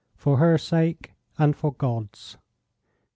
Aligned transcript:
FOR 0.15 0.37
HER 0.37 0.57
SAKE 0.57 1.13
AND 1.37 1.55
FOR 1.55 1.73
GOD'S. 1.73 2.35